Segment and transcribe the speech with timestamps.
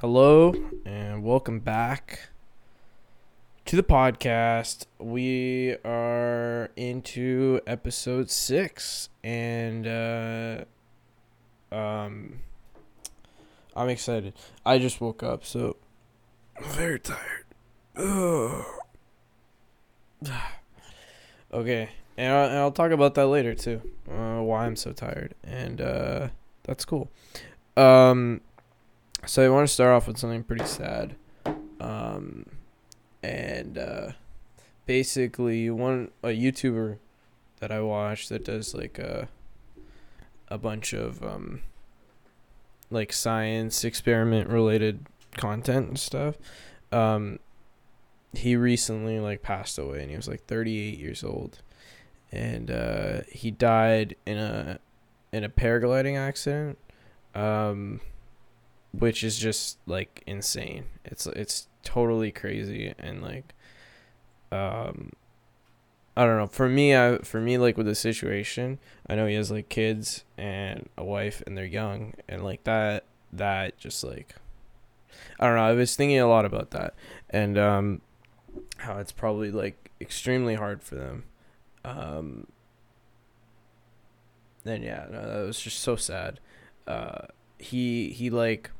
[0.00, 0.54] Hello
[0.86, 2.30] and welcome back
[3.66, 4.86] to the podcast.
[4.98, 10.64] We are into episode six, and uh,
[11.70, 12.38] um,
[13.76, 14.32] I'm excited.
[14.64, 15.76] I just woke up, so
[16.56, 17.44] I'm very tired.
[17.96, 18.64] Ugh.
[21.52, 23.82] okay, and I'll, and I'll talk about that later too.
[24.10, 26.28] Uh, why I'm so tired, and uh,
[26.62, 27.10] that's cool.
[27.76, 28.40] Um
[29.26, 31.16] so I want to start off with something pretty sad.
[31.80, 32.46] Um,
[33.22, 34.12] and uh,
[34.86, 36.98] basically, one a YouTuber
[37.60, 39.28] that I watch that does like a
[40.48, 41.62] a bunch of um,
[42.90, 45.06] like science experiment related
[45.36, 46.36] content and stuff.
[46.90, 47.38] Um,
[48.32, 51.62] he recently like passed away, and he was like 38 years old,
[52.32, 54.78] and uh, he died in a
[55.32, 56.78] in a paragliding accident.
[57.34, 58.00] Um,
[58.92, 60.84] which is just like insane.
[61.04, 63.54] It's it's totally crazy and like
[64.52, 65.12] um
[66.16, 66.48] I don't know.
[66.48, 70.24] For me, I for me like with the situation, I know he has like kids
[70.36, 74.34] and a wife and they're young and like that that just like
[75.38, 75.62] I don't know.
[75.62, 76.94] I was thinking a lot about that
[77.30, 78.00] and um
[78.78, 81.24] how it's probably like extremely hard for them.
[81.84, 82.48] Um
[84.64, 86.40] then yeah, no, that was just so sad.
[86.86, 87.26] Uh
[87.58, 88.70] he he like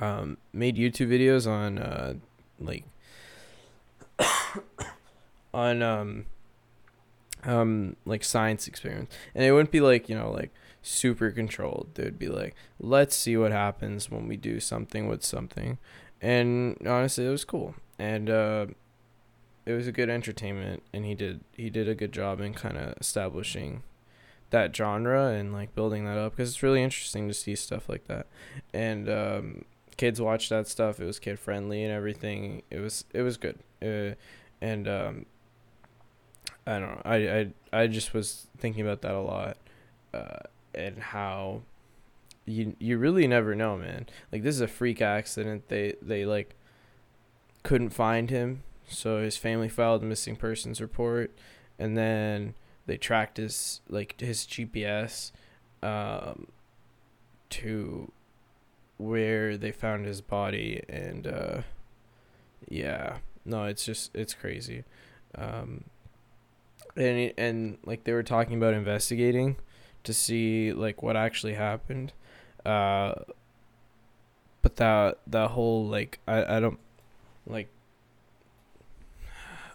[0.00, 2.14] um, made YouTube videos on uh,
[2.60, 2.84] like
[5.54, 6.26] on um
[7.44, 11.88] um like science experiments, and it wouldn't be like you know like super controlled.
[11.94, 15.78] They would be like, let's see what happens when we do something with something,
[16.20, 18.66] and honestly, it was cool, and uh,
[19.66, 22.76] it was a good entertainment, and he did he did a good job in kind
[22.76, 23.82] of establishing
[24.50, 28.06] that genre and like building that up because it's really interesting to see stuff like
[28.06, 28.26] that.
[28.72, 29.64] And um
[29.98, 30.98] kids watched that stuff.
[31.00, 32.62] It was kid friendly and everything.
[32.70, 33.58] It was it was good.
[33.82, 34.14] Uh,
[34.62, 35.26] and um,
[36.66, 37.02] I don't know.
[37.04, 39.58] I, I I just was thinking about that a lot,
[40.14, 40.38] uh,
[40.74, 41.62] and how
[42.46, 44.06] you you really never know, man.
[44.32, 45.68] Like this is a freak accident.
[45.68, 46.54] They they like
[47.62, 51.36] couldn't find him, so his family filed a missing persons report,
[51.78, 52.54] and then
[52.86, 55.32] they tracked his like his GPS
[55.82, 56.46] um,
[57.50, 58.12] to
[58.98, 61.62] where they found his body and uh
[62.68, 64.84] yeah no it's just it's crazy.
[65.34, 65.84] Um
[66.96, 69.56] and and like they were talking about investigating
[70.04, 72.12] to see like what actually happened
[72.64, 73.14] uh
[74.62, 76.78] but that that whole like i i don't
[77.46, 77.68] like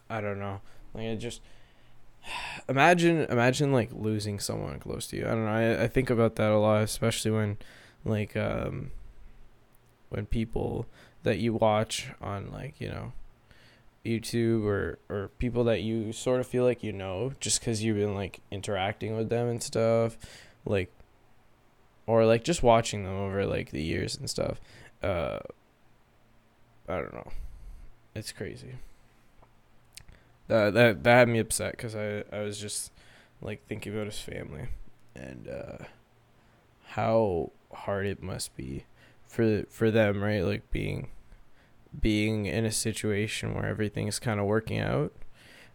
[0.09, 0.61] i don't know.
[0.93, 1.41] Like it just
[2.69, 5.25] imagine imagine like losing someone close to you.
[5.25, 5.51] I don't know.
[5.51, 7.57] I, I think about that a lot especially when
[8.05, 8.91] like um
[10.13, 10.85] when people
[11.23, 13.11] that you watch on like you know
[14.05, 17.97] YouTube or or people that you sort of feel like you know just because you've
[17.97, 20.17] been like interacting with them and stuff
[20.65, 20.91] like
[22.05, 24.59] or like just watching them over like the years and stuff
[25.01, 25.39] uh
[26.87, 27.31] i don't know.
[28.15, 28.75] It's crazy.
[30.47, 32.91] That that that had me upset because i i was just
[33.41, 34.67] like thinking about his family
[35.15, 35.85] and uh
[36.89, 38.85] how hard it must be
[39.33, 40.45] for for them, right?
[40.45, 41.09] Like being
[41.99, 45.11] being in a situation where everything's kind of working out,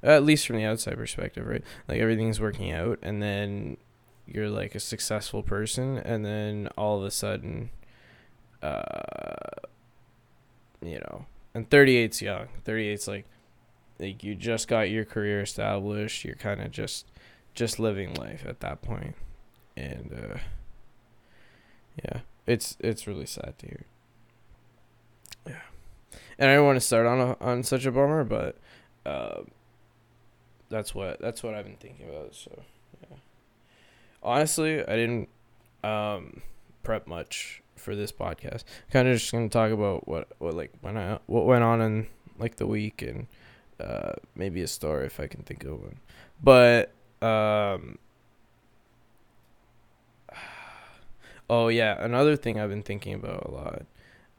[0.02, 1.64] at least from the outside perspective, right?
[1.88, 3.76] Like everything's working out, and then
[4.26, 7.70] you're like a successful person, and then all of a sudden,
[8.62, 9.66] uh,
[10.80, 12.47] you know, and 38's young.
[12.64, 13.26] 38's like,
[13.98, 16.24] like you just got your career established.
[16.24, 17.06] You're kind of just,
[17.54, 19.16] just living life at that point,
[19.76, 20.38] and uh,
[22.04, 23.84] yeah it's it's really sad to hear.
[25.47, 25.60] Yeah,
[26.38, 28.56] and I don't want to start on a, on such a bummer, but
[29.04, 29.42] uh,
[30.69, 32.34] that's what that's what I've been thinking about.
[32.34, 32.62] So
[33.03, 33.19] yeah,
[34.22, 35.28] honestly, I didn't
[35.84, 36.41] um,
[36.82, 38.65] prep much for this podcast.
[38.91, 42.06] Kind of just gonna talk about what what like when I what went on in
[42.39, 43.27] like the week and
[43.78, 45.98] uh, maybe a story if I can think of one.
[46.42, 46.92] But
[47.22, 47.98] um,
[51.50, 53.83] Oh yeah, another thing I've been thinking about a lot,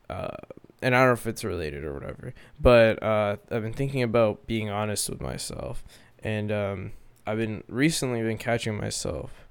[0.10, 0.38] uh,
[0.82, 4.46] and I don't know if it's related or whatever, but uh, I've been thinking about
[4.46, 5.84] being honest with myself,
[6.24, 6.92] and um,
[7.26, 9.48] I've been recently been catching myself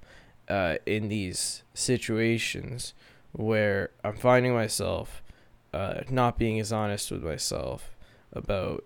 [0.49, 2.94] uh, in these situations
[3.32, 5.22] where I'm finding myself
[5.72, 7.96] uh, not being as honest with myself
[8.32, 8.84] about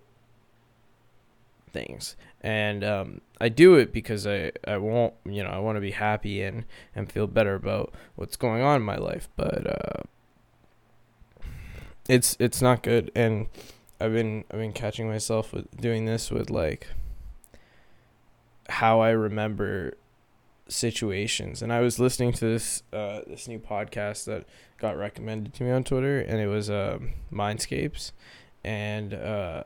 [1.72, 2.16] things.
[2.40, 5.92] And um, I do it because I I won't you know I want to be
[5.92, 6.64] happy and
[6.94, 9.28] and feel better about what's going on in my life.
[9.36, 10.02] But uh,
[12.08, 13.10] it's it's not good.
[13.14, 13.48] And
[14.00, 16.88] I've been I've been catching myself with doing this with like
[18.68, 19.94] how I remember
[20.68, 21.62] situations.
[21.62, 24.46] And I was listening to this uh, this new podcast that
[24.78, 28.12] got recommended to me on Twitter, and it was um, Mindscapes,
[28.64, 29.64] and uh,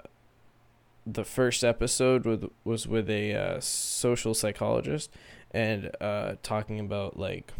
[1.06, 5.10] the first episode with was with a uh, social psychologist,
[5.52, 7.52] and uh, talking about like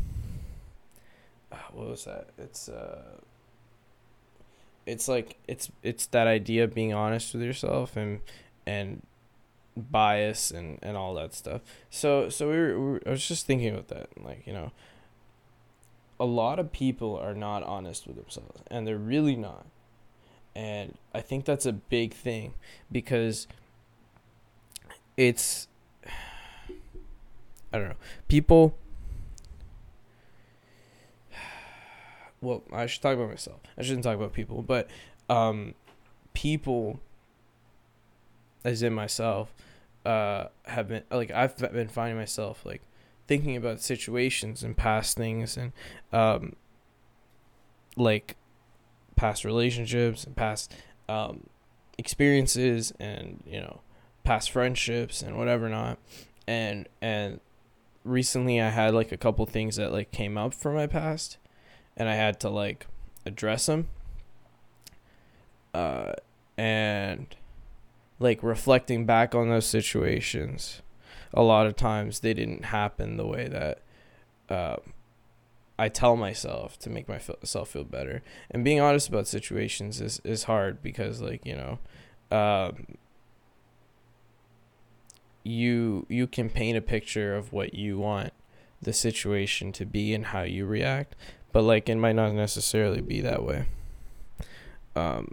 [1.52, 2.30] uh, what was that?
[2.36, 3.20] It's uh,
[4.84, 8.20] it's like it's it's that idea of being honest with yourself and
[8.66, 9.02] and
[9.76, 11.60] bias and and all that stuff.
[11.88, 14.72] So so we were, we were I was just thinking about that, like you know,
[16.18, 19.66] a lot of people are not honest with themselves, and they're really not.
[20.56, 22.54] And I think that's a big thing
[22.90, 23.46] because
[25.18, 25.68] it's
[27.70, 28.74] I don't know people.
[32.40, 33.60] Well, I should talk about myself.
[33.76, 34.88] I shouldn't talk about people, but
[35.28, 35.74] um,
[36.32, 37.00] people,
[38.64, 39.54] as in myself,
[40.06, 42.80] uh, have been like I've been finding myself like
[43.26, 45.72] thinking about situations and past things and
[46.14, 46.56] um,
[47.94, 48.36] like
[49.16, 50.74] past relationships and past
[51.08, 51.48] um,
[51.98, 53.80] experiences and you know
[54.24, 55.98] past friendships and whatever not.
[56.46, 57.40] And and
[58.04, 61.38] recently I had like a couple things that like came up from my past
[61.96, 62.86] and I had to like
[63.24, 63.88] address them
[65.74, 66.12] uh
[66.56, 67.34] and
[68.18, 70.82] like reflecting back on those situations,
[71.34, 73.80] a lot of times they didn't happen the way that
[74.48, 74.76] uh,
[75.78, 78.22] I tell myself to make myself feel better.
[78.50, 81.78] And being honest about situations is, is hard because like, you know,
[82.36, 82.96] um,
[85.46, 88.32] you you can paint a picture of what you want
[88.82, 91.14] the situation to be and how you react,
[91.52, 93.66] but like it might not necessarily be that way.
[94.94, 95.28] Um,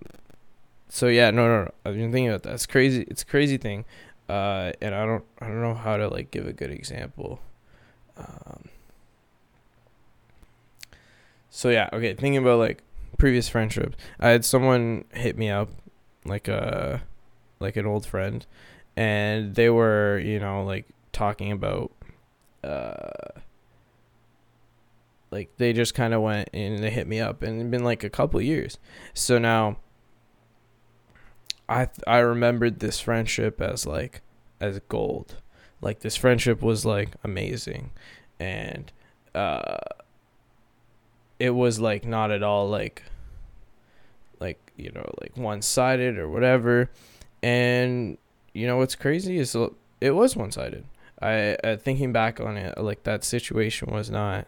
[0.87, 1.71] so yeah, no, no, no.
[1.85, 2.53] I've been thinking about that.
[2.53, 3.05] It's crazy.
[3.07, 3.85] It's a crazy thing,
[4.29, 7.39] uh, and I don't, I don't know how to like give a good example.
[8.15, 8.69] Um,
[11.55, 12.15] so yeah, okay.
[12.15, 12.81] Thinking about like
[13.19, 15.69] previous friendships, I had someone hit me up,
[16.25, 17.03] like a,
[17.59, 18.43] like an old friend,
[18.97, 21.91] and they were, you know, like talking about,
[22.63, 23.39] uh,
[25.29, 28.03] like they just kind of went and they hit me up, and it's been like
[28.03, 28.79] a couple years.
[29.13, 29.77] So now
[31.69, 34.21] I I remembered this friendship as like
[34.59, 35.35] as gold.
[35.81, 37.91] Like this friendship was like amazing
[38.39, 38.91] and
[39.35, 39.77] uh
[41.43, 43.03] it was like not at all like
[44.39, 46.89] like you know like one-sided or whatever.
[47.41, 48.17] And
[48.53, 49.53] you know what's crazy is
[49.99, 50.85] it was one-sided.
[51.21, 54.47] I uh, thinking back on it like that situation was not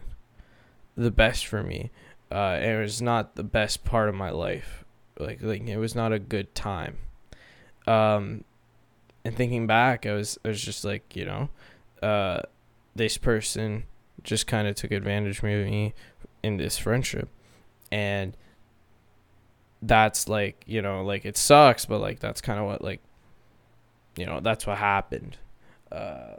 [0.96, 1.90] the best for me.
[2.32, 4.82] Uh it was not the best part of my life.
[5.18, 6.96] Like like it was not a good time.
[7.86, 8.44] Um,
[9.22, 11.50] and thinking back, I was I was just like, you know,
[12.02, 12.40] uh,
[12.94, 13.84] this person
[14.22, 15.92] just kind of took advantage of me
[16.46, 17.28] in this friendship,
[17.90, 18.36] and
[19.82, 23.00] that's like you know like it sucks, but like that's kind of what like,
[24.16, 25.36] you know, that's what happened.
[25.90, 26.36] Uh,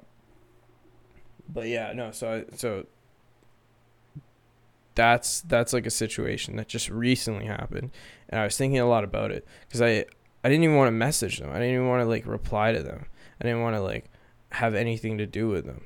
[1.48, 2.86] but yeah, no, so so
[4.96, 7.92] that's that's like a situation that just recently happened
[8.30, 10.04] and i was thinking a lot about it because i
[10.44, 11.50] I didn't even want to message them.
[11.50, 13.08] I didn't even want to like reply to them.
[13.42, 14.06] I didn't want to like
[14.52, 15.82] have anything to do with them.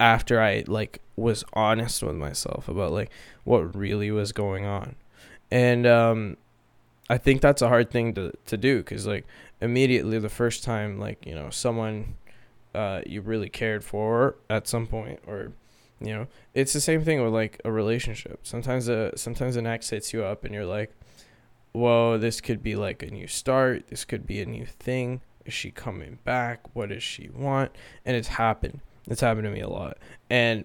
[0.00, 3.10] After I like was honest with myself about like
[3.44, 4.94] what really was going on.
[5.50, 6.36] And um
[7.10, 9.26] I think that's a hard thing to to do cuz like
[9.60, 12.16] immediately the first time like, you know, someone
[12.74, 15.52] uh you really cared for at some point or
[16.00, 18.40] you know, it's the same thing with like a relationship.
[18.44, 20.92] Sometimes a sometimes an ex hits you up and you're like
[21.72, 23.88] whoa, this could be like a new start.
[23.88, 25.20] This could be a new thing.
[25.44, 26.74] Is she coming back?
[26.74, 27.72] What does she want?
[28.04, 28.80] And it's happened.
[29.08, 29.98] It's happened to me a lot.
[30.30, 30.64] And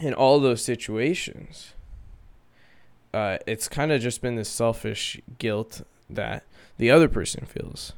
[0.00, 1.74] in all those situations,
[3.12, 6.44] uh, it's kind of just been this selfish guilt that
[6.78, 7.92] the other person feels.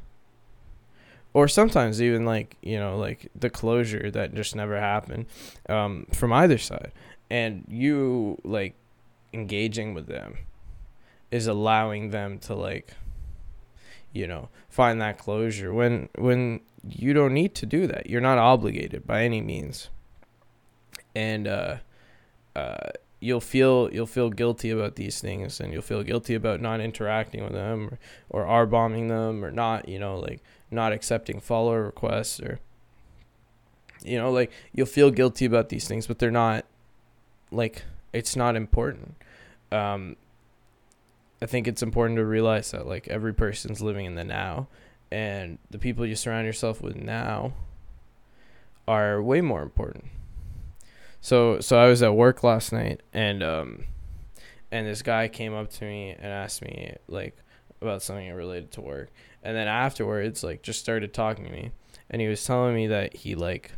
[1.32, 5.26] Or sometimes even like, you know, like the closure that just never happened
[5.68, 6.92] um, from either side.
[7.30, 8.74] And you like
[9.32, 10.38] engaging with them
[11.30, 12.92] is allowing them to like
[14.14, 18.08] you know find that closure when when you don't need to do that.
[18.08, 19.90] You're not obligated by any means.
[21.14, 21.76] And uh
[22.56, 22.90] uh
[23.20, 27.42] you'll feel you'll feel guilty about these things and you'll feel guilty about not interacting
[27.42, 31.74] with them or, or r bombing them or not you know like not accepting follow
[31.74, 32.58] requests or
[34.02, 36.66] you know like you'll feel guilty about these things but they're not
[37.50, 39.16] like it's not important.
[39.72, 40.16] Um
[41.44, 44.66] I think it's important to realize that like every person's living in the now
[45.10, 47.52] and the people you surround yourself with now
[48.88, 50.06] are way more important.
[51.20, 53.84] So so I was at work last night and um
[54.72, 57.36] and this guy came up to me and asked me like
[57.82, 59.10] about something related to work.
[59.42, 61.72] And then afterwards like just started talking to me
[62.08, 63.70] and he was telling me that he like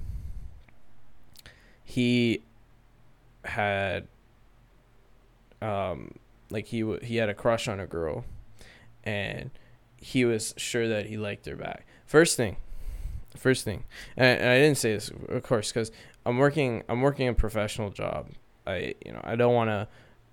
[1.83, 2.45] he
[3.45, 4.07] had
[5.61, 6.13] um
[6.51, 8.25] like he w- he had a crush on a girl
[9.05, 9.51] and
[9.97, 11.87] he was sure that he liked her back.
[12.07, 12.57] First thing,
[13.37, 13.85] first thing,
[14.17, 15.91] and, and I didn't say this, of course, because
[16.25, 16.83] I'm working.
[16.89, 18.31] I'm working a professional job.
[18.67, 19.89] I you know I don't want to.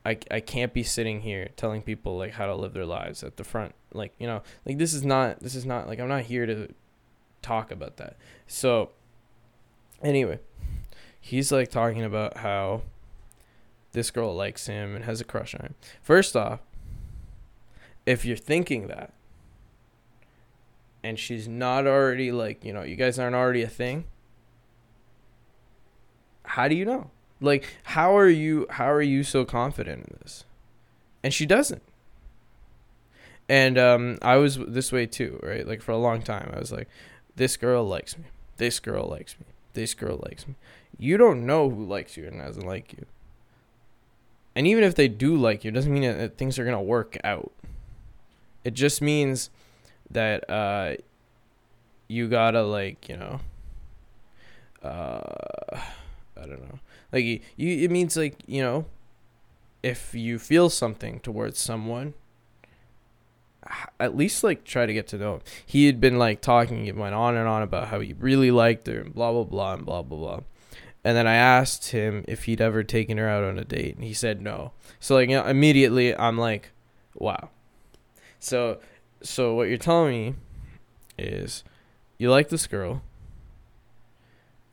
[0.05, 3.37] I, I can't be sitting here telling people like how to live their lives at
[3.37, 6.23] the front like you know like this is not this is not like I'm not
[6.23, 6.73] here to
[7.41, 8.17] talk about that
[8.47, 8.91] so
[10.01, 10.39] anyway
[11.19, 12.81] he's like talking about how
[13.93, 16.59] this girl likes him and has a crush on him first off
[18.05, 19.13] if you're thinking that
[21.03, 24.05] and she's not already like, you know, you guys aren't already a thing,
[26.45, 27.11] how do you know?
[27.41, 30.45] Like how are you how are you so confident in this?
[31.23, 31.81] And she doesn't.
[33.49, 35.67] And um I was this way too, right?
[35.67, 36.87] Like for a long time I was like
[37.35, 38.25] this girl likes me.
[38.57, 39.45] This girl likes me.
[39.73, 40.55] This girl likes me.
[40.97, 43.05] You don't know who likes you and doesn't like you.
[44.55, 46.81] And even if they do like you, it doesn't mean that things are going to
[46.81, 47.51] work out.
[48.63, 49.49] It just means
[50.11, 50.95] that uh,
[52.07, 53.39] you gotta like you know,
[54.81, 55.79] uh,
[56.37, 56.79] I don't know,
[57.11, 57.83] like you, you.
[57.83, 58.85] It means like you know,
[59.81, 62.13] if you feel something towards someone,
[63.99, 65.41] at least like try to get to know him.
[65.65, 68.87] He had been like talking, it went on and on about how he really liked
[68.87, 70.39] her and blah blah blah and blah blah blah.
[71.03, 74.03] And then I asked him if he'd ever taken her out on a date, and
[74.03, 74.71] he said no.
[74.99, 76.71] So like you know, immediately I'm like,
[77.13, 77.49] wow.
[78.39, 78.79] So
[79.21, 80.35] so what you're telling me
[81.17, 81.63] is
[82.17, 83.01] you like this girl.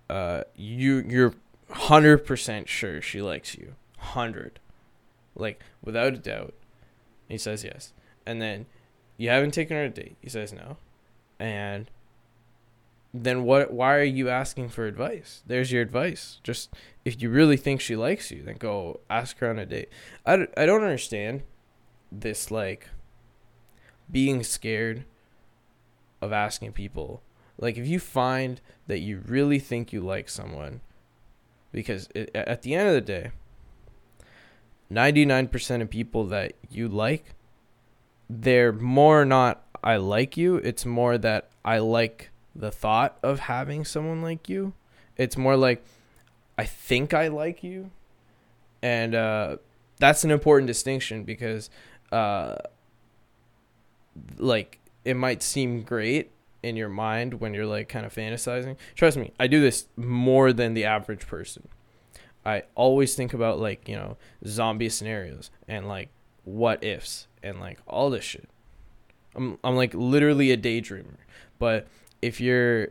[0.08, 1.34] Uh, you you're
[1.70, 4.58] hundred percent sure she likes you, hundred,
[5.34, 6.54] like without a doubt.
[7.28, 7.92] He says yes,
[8.26, 8.66] and then
[9.16, 10.16] you haven't taken her a date.
[10.20, 10.78] He says no,
[11.38, 11.88] and
[13.12, 13.72] then what?
[13.72, 15.42] Why are you asking for advice?
[15.46, 16.40] There's your advice.
[16.44, 16.70] Just
[17.04, 19.88] if you really think she likes you, then go ask her on a date.
[20.24, 21.42] I, I don't understand
[22.12, 22.88] this like
[24.10, 25.04] being scared
[26.20, 27.22] of asking people.
[27.58, 30.80] Like if you find that you really think you like someone,
[31.72, 33.30] because it, at the end of the day,
[34.90, 37.34] 99% of people that you like,
[38.28, 42.29] they're more not I like you, it's more that I like
[42.60, 44.74] the thought of having someone like you.
[45.16, 45.82] It's more like
[46.56, 47.90] I think I like you.
[48.82, 49.56] And uh,
[49.98, 51.70] that's an important distinction because
[52.12, 52.56] uh,
[54.36, 56.30] like it might seem great
[56.62, 58.76] in your mind when you're like kind of fantasizing.
[58.94, 61.68] Trust me, I do this more than the average person.
[62.44, 66.08] I always think about like, you know, zombie scenarios and like
[66.44, 68.48] what ifs and like all this shit.
[69.34, 71.16] I'm I'm like literally a daydreamer.
[71.58, 71.86] But
[72.22, 72.88] if you're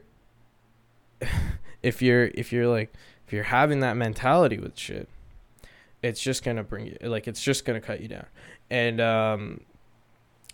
[1.83, 2.93] if you're if you're like
[3.27, 5.07] if you're having that mentality with shit,
[6.01, 8.25] it's just gonna bring you like it's just gonna cut you down.
[8.69, 9.61] And um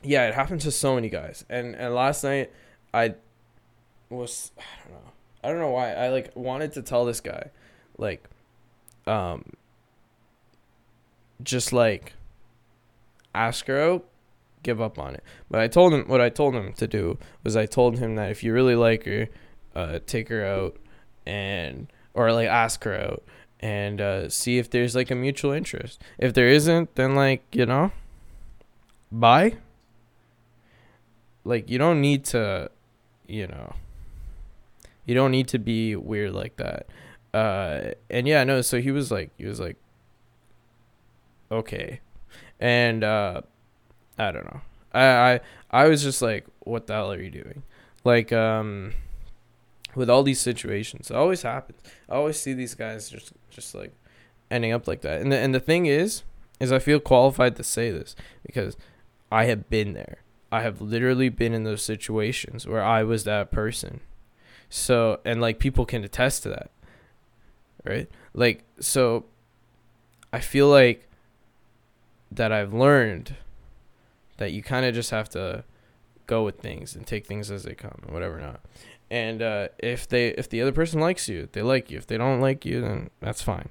[0.03, 1.45] yeah, it happened to so many guys.
[1.49, 2.51] And and last night
[2.93, 3.15] I
[4.09, 5.11] was I don't know.
[5.43, 5.93] I don't know why.
[5.93, 7.51] I like wanted to tell this guy
[7.97, 8.27] like
[9.07, 9.53] um
[11.43, 12.13] just like
[13.33, 14.05] ask her out,
[14.65, 15.23] give up on it.
[15.49, 18.31] But I told him what I told him to do was I told him that
[18.31, 19.29] if you really like her,
[19.73, 20.77] uh take her out
[21.25, 23.23] and or like ask her out
[23.61, 26.01] and uh see if there's like a mutual interest.
[26.17, 27.91] If there isn't, then like, you know,
[29.11, 29.55] bye
[31.45, 32.69] like you don't need to
[33.27, 33.73] you know
[35.05, 36.87] you don't need to be weird like that
[37.33, 39.77] uh and yeah no so he was like he was like
[41.51, 42.01] okay
[42.59, 43.39] and uh
[44.17, 44.61] i don't know
[44.93, 45.39] i i
[45.71, 47.63] i was just like what the hell are you doing
[48.03, 48.93] like um
[49.95, 51.79] with all these situations it always happens
[52.09, 53.93] i always see these guys just just like
[54.51, 56.23] ending up like that and the, and the thing is
[56.59, 58.77] is i feel qualified to say this because
[59.31, 60.19] i have been there
[60.55, 63.99] I have literally been in those situations where I was that person.
[64.69, 66.71] So, and like people can attest to that.
[67.83, 68.09] Right?
[68.33, 69.25] Like, so
[70.31, 71.09] I feel like
[72.31, 73.35] that I've learned
[74.37, 75.63] that you kind of just have to
[76.27, 78.61] go with things and take things as they come and whatever not.
[79.09, 81.97] And uh, if they if the other person likes you, they like you.
[81.97, 83.69] If they don't like you, then that's fine.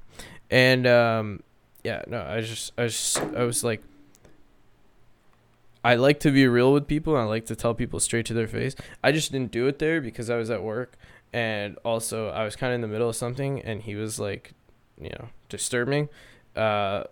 [0.50, 1.42] And um,
[1.82, 3.82] yeah, no, I just I just I was like
[5.84, 7.16] I like to be real with people.
[7.16, 8.74] I like to tell people straight to their face.
[9.02, 10.96] I just didn't do it there because I was at work
[11.32, 14.52] and also I was kind of in the middle of something and he was like,
[14.98, 16.08] you know, disturbing.
[16.56, 17.04] Uh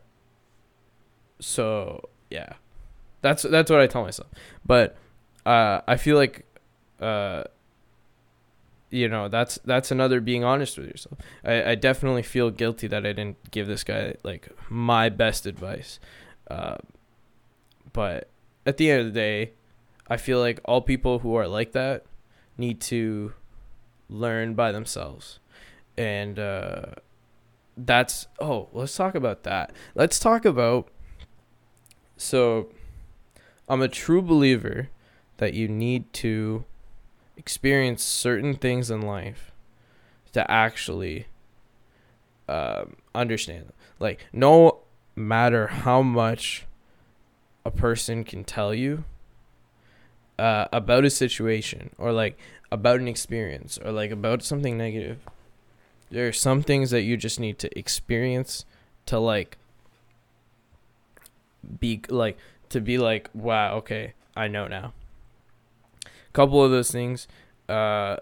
[1.38, 2.54] so yeah.
[3.22, 4.28] That's that's what I tell myself.
[4.64, 4.96] But
[5.46, 6.44] uh I feel like
[7.00, 7.44] uh
[8.90, 11.18] you know that's that's another being honest with yourself.
[11.44, 15.98] I, I definitely feel guilty that i didn't give this guy like my best advice.
[16.50, 16.76] Uh,
[17.92, 18.28] but
[18.66, 19.52] at the end of the day
[20.08, 22.04] i feel like all people who are like that
[22.58, 23.32] need to
[24.08, 25.38] learn by themselves.
[25.96, 26.86] And uh,
[27.76, 29.72] that's oh let's talk about that.
[29.94, 30.88] Let's talk about
[32.16, 32.68] so
[33.68, 34.88] i'm a true believer
[35.38, 36.64] that you need to
[37.36, 39.52] experience certain things in life
[40.32, 41.26] to actually
[42.48, 43.72] um, understand.
[43.98, 44.78] Like, no
[45.14, 46.66] matter how much
[47.64, 49.04] a person can tell you
[50.38, 52.38] uh, about a situation or like
[52.70, 55.20] about an experience or like about something negative,
[56.10, 58.64] there are some things that you just need to experience
[59.06, 59.56] to like
[61.78, 62.36] be like
[62.72, 64.92] to be like wow okay i know now
[66.04, 67.28] A couple of those things
[67.68, 68.16] uh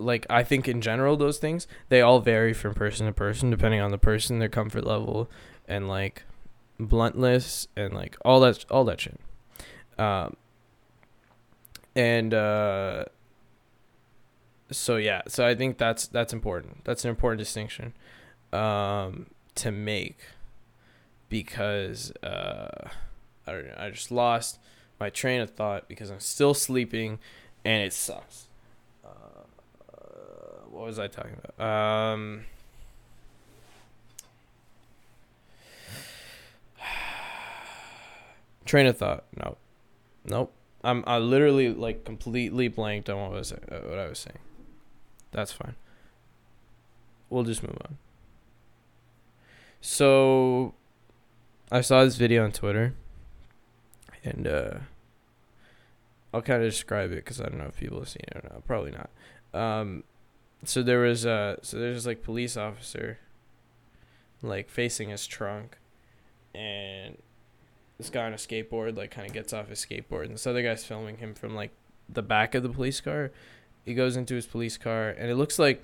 [0.00, 3.80] like I think in general those things they all vary from person to person depending
[3.80, 5.30] on the person, their comfort level,
[5.68, 6.24] and like
[6.78, 9.20] bluntness and like all that all that shit.
[9.98, 10.36] Um,
[11.94, 13.04] and uh,
[14.70, 16.84] so yeah, so I think that's that's important.
[16.84, 17.92] That's an important distinction
[18.52, 20.18] um, to make
[21.28, 22.88] because uh,
[23.76, 24.58] I just lost
[24.98, 27.18] my train of thought because I'm still sleeping
[27.64, 28.46] and it sucks.
[29.04, 29.08] Uh,
[30.70, 31.66] what was I talking about?
[32.14, 32.44] Um,
[38.64, 39.24] train of thought.
[39.36, 39.56] No,
[40.24, 40.52] nope.
[40.82, 44.38] I'm I literally like completely blanked on what was uh, what I was saying.
[45.32, 45.74] That's fine.
[47.28, 47.98] We'll just move on.
[49.82, 50.74] So,
[51.70, 52.94] I saw this video on Twitter
[54.24, 54.74] and uh,
[56.32, 58.48] I'll kind of describe it because I don't know if people have seen it or
[58.50, 58.66] not.
[58.66, 59.10] Probably not.
[59.52, 60.04] Um,
[60.64, 63.18] so there was uh, so there's like police officer,
[64.42, 65.78] like facing his trunk,
[66.54, 67.16] and
[67.98, 70.62] this guy on a skateboard like kind of gets off his skateboard, and this other
[70.62, 71.70] guy's filming him from like
[72.08, 73.30] the back of the police car.
[73.84, 75.82] He goes into his police car, and it looks like,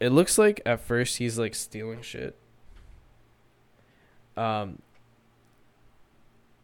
[0.00, 2.36] it looks like at first he's like stealing shit.
[4.36, 4.80] Um,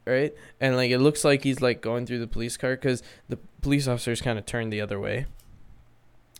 [0.06, 0.34] right?
[0.60, 3.86] And like it looks like he's like going through the police car because the police
[3.86, 5.26] officers kind of turned the other way.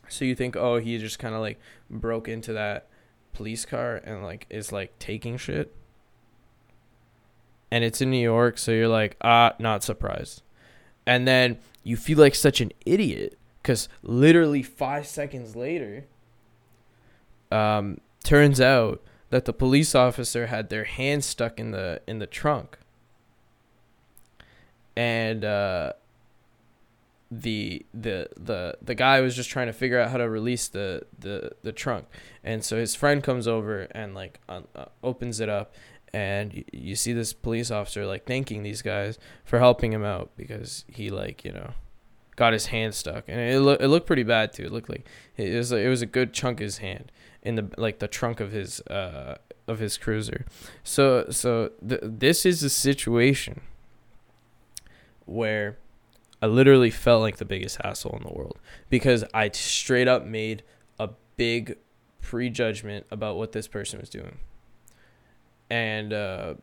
[0.08, 2.88] So you think, oh, he just kind of like broke into that
[3.32, 5.74] police car and like is like taking shit.
[7.70, 10.42] And it's in New York, so you're like, ah, not surprised.
[11.06, 16.04] And then you feel like such an idiot because literally five seconds later,
[17.50, 22.26] um, turns out that the police officer had their hand stuck in the in the
[22.26, 22.78] trunk
[24.96, 25.92] and uh,
[27.30, 31.02] the the the the guy was just trying to figure out how to release the
[31.18, 32.06] the the trunk,
[32.44, 34.62] and so his friend comes over and like uh,
[35.02, 35.74] opens it up,
[36.12, 40.30] and you, you see this police officer like thanking these guys for helping him out
[40.36, 41.72] because he like you know
[42.36, 44.64] got his hand stuck and it looked it looked pretty bad too.
[44.64, 47.10] It looked like it was it was a good chunk of his hand
[47.42, 50.44] in the like the trunk of his uh of his cruiser.
[50.84, 53.62] So so th- this is a situation
[55.26, 55.78] where
[56.40, 58.58] I literally felt like the biggest asshole in the world
[58.90, 60.62] because I straight up made
[60.98, 61.76] a big
[62.20, 64.38] prejudgment about what this person was doing.
[65.70, 66.54] And uh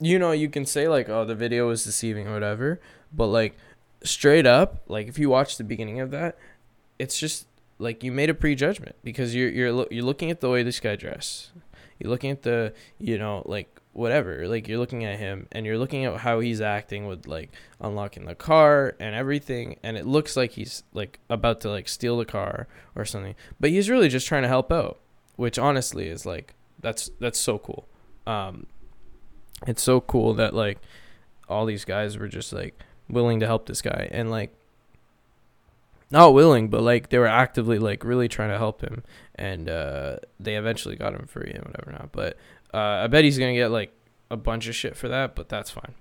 [0.00, 2.80] you know, you can say like, "Oh, the video was deceiving or whatever,"
[3.12, 3.56] but like
[4.04, 6.38] straight up, like if you watch the beginning of that,
[6.98, 7.46] it's just
[7.78, 10.96] like you made a prejudgment because you're you're you're looking at the way this guy
[10.96, 11.50] dressed.
[11.98, 15.76] You're looking at the, you know, like whatever like you're looking at him and you're
[15.76, 20.36] looking at how he's acting with like unlocking the car and everything and it looks
[20.36, 24.26] like he's like about to like steal the car or something but he's really just
[24.26, 25.00] trying to help out
[25.34, 27.88] which honestly is like that's that's so cool.
[28.26, 28.66] Um
[29.66, 30.78] it's so cool that like
[31.48, 34.54] all these guys were just like willing to help this guy and like
[36.10, 39.02] not willing but like they were actively like really trying to help him
[39.34, 42.36] and uh they eventually got him free and whatever not but
[42.74, 43.92] uh, I bet he's gonna get like
[44.30, 45.94] a bunch of shit for that, but that's fine.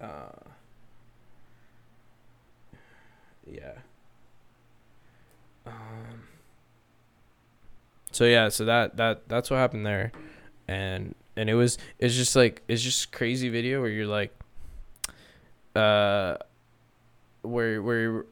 [0.00, 0.50] Uh,
[3.50, 3.72] yeah.
[5.66, 5.72] Um.
[8.12, 10.12] So yeah, so that that that's what happened there,
[10.68, 14.34] and and it was it's just like it's just crazy video where you're like,
[15.74, 16.36] uh
[17.42, 18.24] where where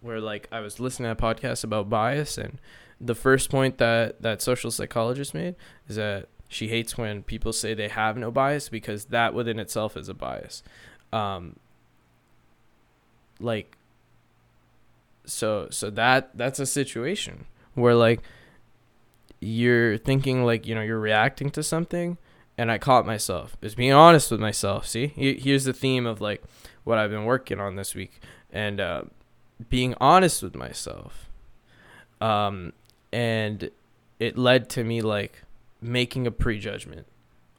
[0.00, 2.58] where like I was listening to a podcast about bias and
[3.00, 5.56] the first point that that social psychologist made
[5.88, 9.96] is that she hates when people say they have no bias because that within itself
[9.96, 10.62] is a bias.
[11.12, 11.56] Um
[13.40, 13.76] like
[15.26, 18.22] so so that that's a situation where like
[19.40, 22.16] you're thinking like you know you're reacting to something
[22.56, 26.42] and i caught myself is being honest with myself see here's the theme of like
[26.84, 29.02] what i've been working on this week and uh,
[29.68, 31.28] being honest with myself.
[32.20, 32.72] Um
[33.12, 33.70] and
[34.18, 35.42] it led to me like
[35.80, 37.06] making a prejudgment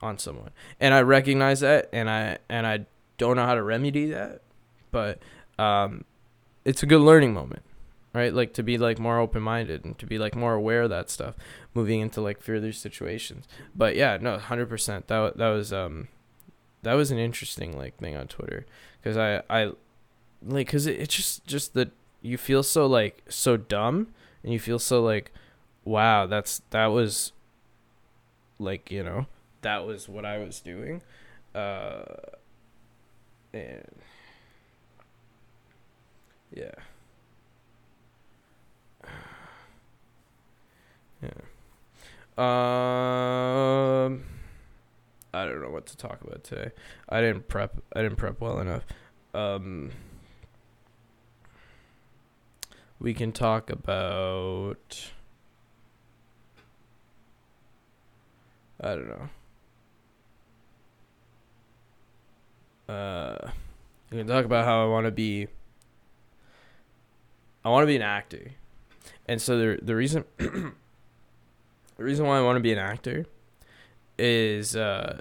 [0.02, 0.52] on someone.
[0.80, 2.86] And i recognize that and i and i
[3.18, 4.42] don't know how to remedy that
[4.92, 5.20] but
[5.58, 6.04] um
[6.66, 7.64] it's a good learning moment
[8.18, 8.34] right?
[8.34, 11.36] Like to be like more open-minded and to be like more aware of that stuff
[11.76, 13.46] moving into like further situations.
[13.76, 16.08] But yeah no 100% that that was um
[16.82, 18.66] that was an interesting like thing on twitter.
[19.02, 19.72] Because i i
[20.46, 24.08] like because it, it's just just that you feel so like so dumb
[24.44, 25.32] and you feel so like
[25.86, 27.32] wow that's that was
[28.60, 29.26] like you know
[29.62, 31.02] that was what i was doing
[31.56, 32.04] uh
[33.54, 33.96] and
[36.54, 36.72] yeah.
[41.24, 41.32] Yeah.
[42.38, 44.24] Um
[45.34, 46.70] I don't know what to talk about today.
[47.10, 48.86] I didn't prep I didn't prep well enough.
[49.34, 49.90] Um
[53.00, 55.12] we can talk about
[58.80, 59.30] I don't know.
[62.94, 63.52] Uh
[64.12, 65.48] we can talk about how I want to be
[67.66, 68.52] I want to be an actor,
[69.28, 70.72] and so the the reason the
[71.98, 73.26] reason why I want to be an actor
[74.18, 75.20] is uh,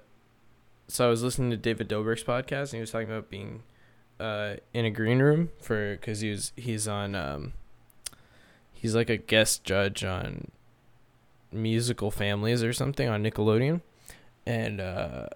[0.89, 3.63] so I was listening to David Dobrik's podcast and he was talking about being
[4.21, 7.53] uh, in a green room for because he was he's on um,
[8.77, 10.51] he's like a guest judge on
[11.53, 13.81] musical families or something on Nickelodeon,
[14.47, 15.27] and uh,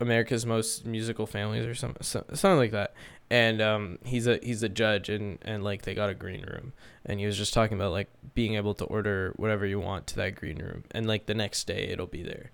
[0.00, 2.94] America's Most Musical Families or something something like that.
[3.32, 6.72] And um, he's a he's a judge and and like they got a green room.
[7.04, 10.16] And he was just talking about like being able to order whatever you want to
[10.16, 10.84] that green room.
[10.90, 12.50] And like the next day it'll be there.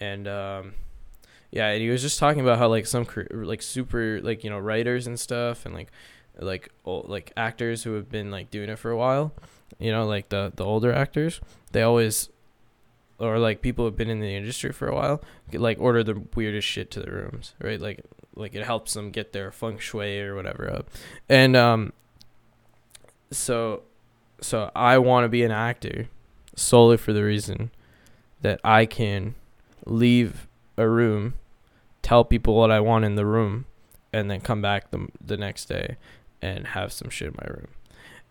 [0.00, 0.74] And um,
[1.50, 4.58] yeah and he was just talking about how like some like super like you know
[4.58, 5.90] writers and stuff and like
[6.38, 9.32] like old, like actors who have been like doing it for a while
[9.78, 11.40] you know like the the older actors
[11.72, 12.30] they always
[13.18, 15.20] or like people who've been in the industry for a while
[15.52, 17.80] like order the weirdest shit to the rooms right?
[17.80, 20.88] Like like it helps them get their feng shui or whatever up.
[21.28, 21.92] And um
[23.30, 23.82] so
[24.40, 26.08] so i want to be an actor
[26.54, 27.70] solely for the reason
[28.40, 29.34] that i can
[29.84, 30.46] leave
[30.76, 31.34] a room
[32.02, 33.66] tell people what i want in the room
[34.12, 35.96] and then come back the, the next day
[36.40, 37.68] and have some shit in my room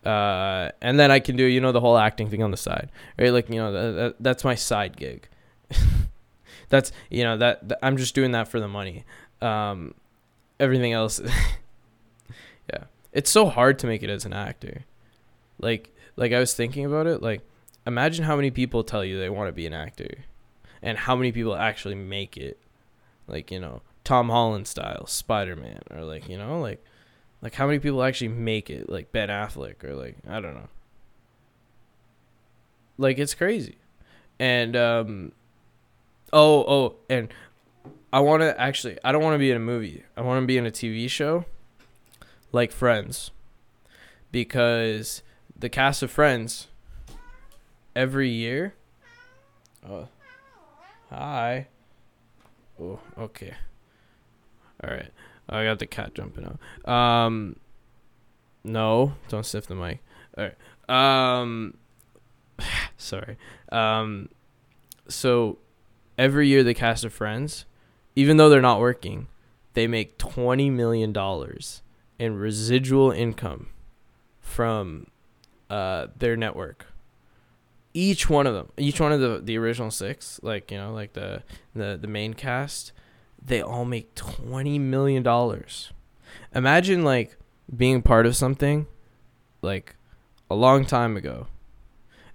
[0.08, 2.89] uh, and then I can do you know the whole acting thing on the side,
[3.20, 3.32] right?
[3.32, 5.28] Like you know that, that that's my side gig.
[6.70, 9.04] that's you know that, that, I'm just doing that for the money.
[9.41, 9.93] Um,
[10.62, 11.20] everything else,
[12.74, 14.86] yeah, it's so hard to make it as an actor.
[15.60, 17.22] Like like I was thinking about it.
[17.22, 17.41] Like
[17.86, 20.26] imagine how many people tell you they want to be an actor,
[20.82, 22.60] and how many people actually make it.
[23.28, 26.82] Like you know Tom Holland style Spider Man, or like you know like
[27.41, 28.89] like how many people actually make it?
[28.89, 30.69] Like Ben Affleck or like I don't know.
[32.97, 33.78] Like it's crazy.
[34.39, 35.32] And um
[36.34, 37.34] oh oh and
[38.12, 40.04] I want to actually I don't want to be in a movie.
[40.15, 41.45] I want to be in a TV show
[42.52, 43.32] like Friends.
[44.32, 45.23] Because
[45.58, 46.67] the cast of Friends
[47.95, 48.73] every year
[49.89, 50.08] Oh.
[51.10, 51.67] Hi.
[52.80, 53.54] Oh, okay.
[54.84, 55.12] All right.
[55.50, 56.92] I got the cat jumping out.
[56.92, 57.56] Um,
[58.64, 60.04] no, don't sniff the mic.
[60.38, 61.40] All right.
[61.40, 61.78] Um,
[62.98, 63.38] sorry.
[63.72, 64.30] Um,
[65.08, 65.58] so
[66.18, 67.66] every year the cast of Friends,
[68.16, 69.28] even though they're not working,
[69.74, 71.82] they make twenty million dollars
[72.20, 73.68] in residual income
[74.40, 75.08] from
[75.70, 76.88] uh their network.
[77.94, 81.14] Each one of them, each one of the the original six, like you know, like
[81.14, 81.44] the
[81.76, 82.92] the the main cast,
[83.41, 85.91] they all make 20 million dollars.
[86.54, 87.38] Imagine like
[87.76, 88.88] being part of something
[89.62, 89.95] like
[90.50, 91.47] a long time ago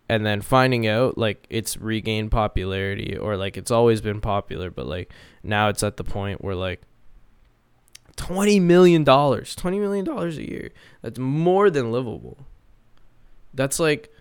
[0.08, 4.86] and then finding out like it's regained popularity or like it's always been popular but
[4.86, 5.10] like
[5.42, 6.82] now it's at the point where like
[8.16, 12.36] 20 million dollars 20 million dollars a year that's more than livable
[13.54, 14.12] that's like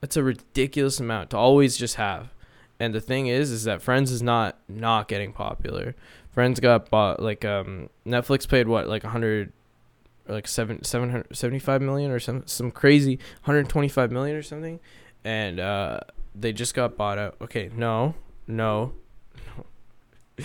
[0.00, 2.34] that's a ridiculous amount to always just have
[2.82, 5.94] and the thing is is that friends is not not getting popular
[6.32, 9.52] Friends got bought like um Netflix paid what like a 100
[10.28, 14.80] like 7 775 million or some some crazy 125 million or something
[15.24, 16.00] and uh
[16.34, 17.36] they just got bought out.
[17.42, 18.14] Okay, no.
[18.46, 18.94] No.
[20.38, 20.44] No.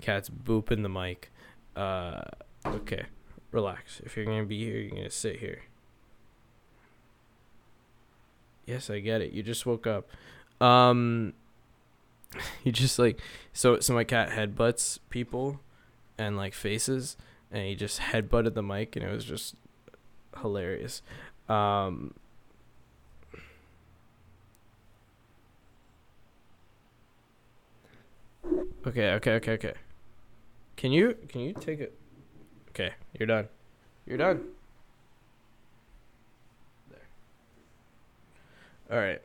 [0.00, 1.32] Cat's booping the mic.
[1.74, 2.22] Uh
[2.64, 3.06] okay.
[3.50, 4.00] Relax.
[4.04, 5.62] If you're to be here, you're to sit here.
[8.66, 9.32] Yes, I get it.
[9.32, 10.08] You just woke up.
[10.60, 11.34] Um
[12.62, 13.20] he just like
[13.52, 15.60] so so my cat headbutts people
[16.16, 17.16] and like faces
[17.50, 19.54] and he just headbutted the mic and it was just
[20.40, 21.02] hilarious.
[21.48, 22.14] Um
[28.86, 29.74] Okay, okay, okay, okay.
[30.76, 31.92] Can you can you take it?
[32.70, 33.48] Okay, you're done.
[34.06, 34.44] You're done.
[36.88, 37.00] There.
[38.90, 39.20] All right.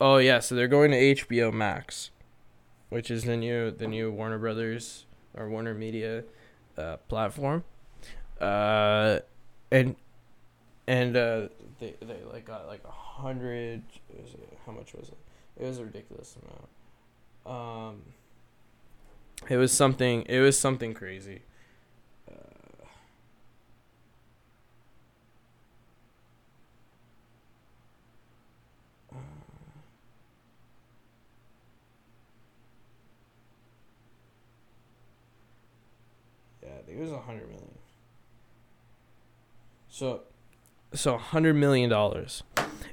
[0.00, 2.10] Oh yeah, so they're going to HBO Max,
[2.88, 6.24] which is the new the new Warner Brothers or Warner Media
[6.78, 7.64] uh, platform.
[8.40, 9.18] Uh,
[9.70, 9.96] and
[10.86, 13.82] and uh, they they like got like a hundred.
[14.64, 15.18] How much was it?
[15.58, 16.36] It was a ridiculous
[17.44, 17.92] amount.
[17.94, 18.02] Um,
[19.50, 20.22] it was something.
[20.22, 21.42] It was something crazy.
[36.90, 37.78] Think it was a hundred million.
[39.88, 40.22] So,
[40.92, 42.42] so a hundred million dollars,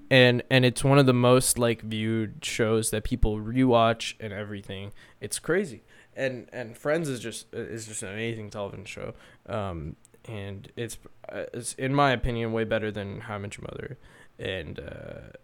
[0.10, 4.92] and and it's one of the most like viewed shows that people rewatch and everything.
[5.22, 5.84] It's crazy,
[6.16, 9.14] and and Friends is just is just an amazing television show.
[9.48, 10.98] Um, and it's
[11.30, 13.98] it's in my opinion way better than How I Met Your Mother,
[14.38, 15.38] and uh,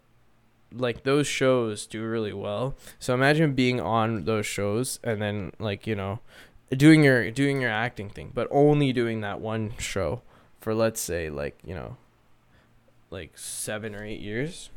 [0.72, 2.76] like those shows do really well.
[2.98, 6.20] So imagine being on those shows and then like you know
[6.70, 10.22] doing your doing your acting thing, but only doing that one show
[10.60, 11.96] for let's say like you know,
[13.10, 14.70] like seven or eight years,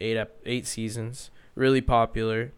[0.00, 2.52] eight up eight seasons, really popular.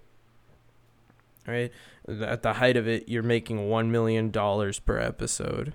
[1.44, 1.72] Right,
[2.09, 5.75] at the height of it, you're making one million dollars per episode,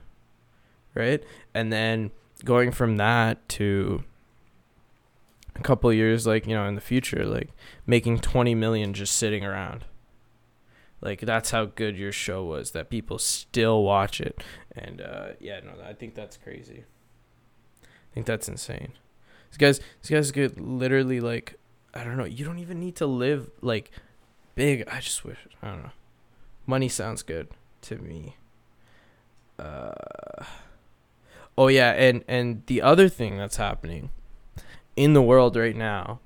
[0.93, 1.21] right?
[1.53, 2.11] And then
[2.45, 4.05] going from that to
[5.57, 7.49] a couple years, like you know, in the future, like
[7.85, 9.83] making twenty million just sitting around
[11.01, 14.43] like that's how good your show was that people still watch it.
[14.75, 16.85] And uh, yeah, no, I think that's crazy.
[17.83, 18.93] I think that's insane.
[19.51, 21.59] These guys, these guys could literally like,
[21.93, 22.25] I don't know.
[22.25, 23.91] You don't even need to live like
[24.55, 24.87] big.
[24.87, 25.91] I just wish I don't know.
[26.65, 27.47] Money sounds good
[27.83, 28.35] to me.
[29.57, 29.93] Uh,
[31.57, 34.09] oh yeah, and and the other thing that's happening
[34.95, 36.19] in the world right now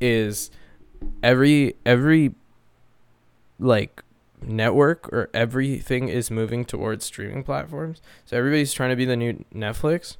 [0.00, 0.50] is
[1.22, 2.34] every every
[3.58, 4.02] like
[4.44, 8.00] network or everything is moving towards streaming platforms.
[8.24, 10.16] So everybody's trying to be the new Netflix,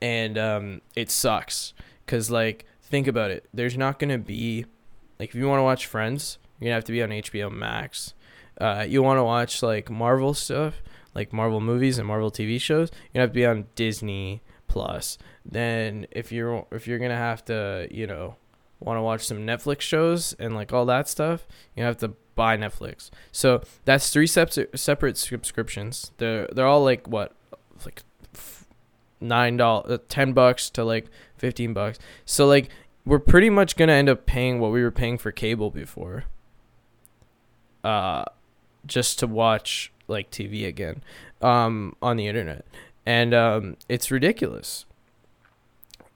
[0.00, 3.48] and um, it sucks because like think about it.
[3.52, 4.66] There's not gonna be
[5.18, 8.14] like if you want to watch Friends, you're gonna have to be on HBO Max.
[8.60, 10.82] Uh, you want to watch like Marvel stuff,
[11.14, 15.16] like Marvel movies and Marvel TV shows, you have to be on Disney Plus.
[15.44, 18.36] Then if you're if you're gonna have to, you know,
[18.80, 22.56] want to watch some Netflix shows and like all that stuff, you have to buy
[22.56, 23.10] Netflix.
[23.32, 26.12] So that's three separate separate subscriptions.
[26.18, 27.32] They're they're all like what,
[27.84, 28.04] like
[29.20, 31.98] nine dollars, uh, ten bucks to like fifteen bucks.
[32.24, 32.70] So like
[33.04, 36.24] we're pretty much gonna end up paying what we were paying for cable before.
[37.82, 38.24] Uh,
[38.86, 41.02] just to watch like TV again,
[41.42, 42.64] um, on the internet,
[43.04, 44.86] and um, it's ridiculous.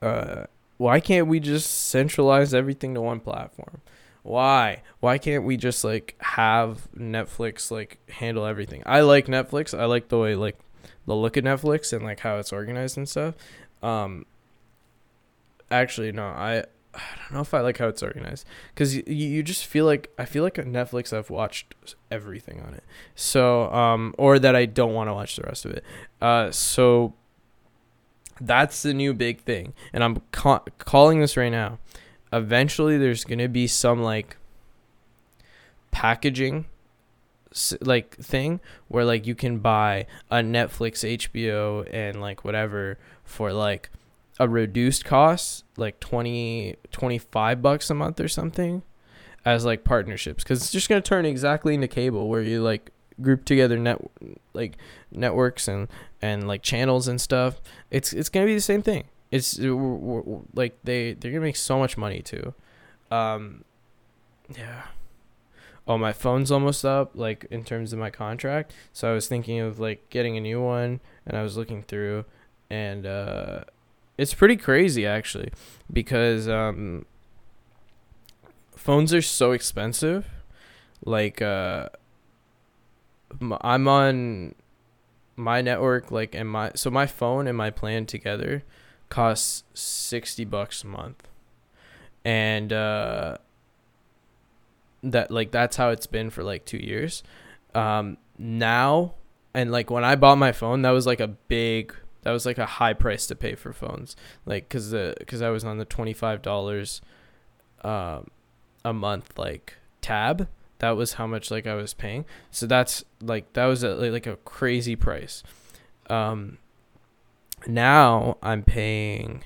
[0.01, 0.45] Uh,
[0.77, 3.81] why can't we just centralize everything to one platform?
[4.23, 4.81] Why?
[5.01, 8.81] Why can't we just like have Netflix like handle everything?
[8.85, 9.77] I like Netflix.
[9.77, 10.57] I like the way like
[11.05, 13.35] the look at Netflix and like how it's organized and stuff.
[13.81, 14.25] Um
[15.69, 16.63] actually no, I
[16.95, 20.09] I don't know if I like how it's organized cuz you, you just feel like
[20.17, 21.75] I feel like at Netflix I've watched
[22.09, 22.83] everything on it.
[23.15, 25.83] So um or that I don't want to watch the rest of it.
[26.21, 27.13] Uh so
[28.39, 29.73] that's the new big thing.
[29.91, 31.79] And I'm ca- calling this right now
[32.33, 34.35] eventually there's going to be some like
[35.91, 36.65] packaging
[37.81, 43.91] like thing where like you can buy a Netflix, HBO and like whatever for like
[44.39, 48.81] a reduced cost, like 20 25 bucks a month or something
[49.45, 52.91] as like partnerships cuz it's just going to turn exactly into cable where you like
[53.21, 53.99] group together net
[54.53, 54.77] like
[55.11, 55.87] networks and
[56.21, 57.61] and like channels and stuff.
[57.91, 59.03] It's it's going to be the same thing.
[59.35, 59.73] It's uh,
[60.53, 62.53] like they they're gonna make so much money too.
[63.09, 63.63] Um,
[64.55, 64.83] yeah.
[65.87, 69.59] oh my phone's almost up like in terms of my contract so i was thinking
[69.59, 72.25] of like getting a new one and i was looking through
[72.69, 73.61] and uh
[74.17, 75.49] it's pretty crazy actually
[75.91, 77.05] because um
[78.75, 80.27] phones are so expensive
[81.05, 81.87] like uh
[83.61, 84.53] i'm on
[85.35, 88.63] my network like and my so my phone and my plan together
[89.13, 91.27] costs 60 bucks a month
[92.25, 93.37] and uh
[95.03, 97.21] that like that's how it's been for like 2 years
[97.75, 99.13] um now
[99.53, 102.57] and like when I bought my phone that was like a big that was like
[102.57, 104.15] a high price to pay for phones
[104.47, 107.01] like cuz the cuz I was on the $25
[107.83, 108.31] um
[108.83, 110.47] a month like tab
[110.79, 112.25] that was how much like I was paying.
[112.51, 115.41] So that's like that was a, like a crazy price.
[116.09, 116.57] Um
[117.67, 119.43] now I'm paying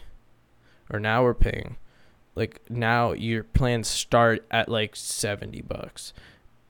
[0.91, 1.77] or now we're paying
[2.35, 6.13] like now your plans start at like 70 bucks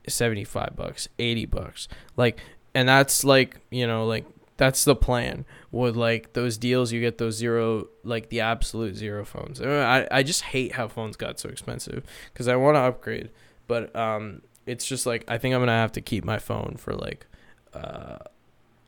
[0.07, 1.87] 75 bucks 80 bucks.
[2.15, 2.39] Like
[2.73, 4.25] and that's like you know like
[4.57, 9.23] that's the plan with like those deals you get those zero like the absolute zero
[9.23, 9.61] phones.
[9.61, 13.29] I, I just hate how phones got so expensive because i want to upgrade
[13.67, 16.93] but um it's just like i think i'm gonna have to keep my phone for
[16.93, 17.27] like
[17.73, 18.17] uh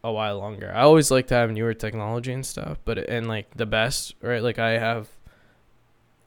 [0.03, 3.55] a while longer i always like to have newer technology and stuff but and like
[3.57, 5.09] the best right like i have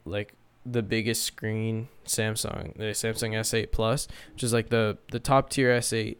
[0.05, 5.49] like the biggest screen samsung the samsung s8 plus which is like the the top
[5.51, 6.17] tier s8